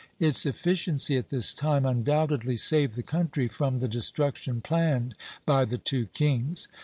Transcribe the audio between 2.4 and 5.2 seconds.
saved the country from the destruction planned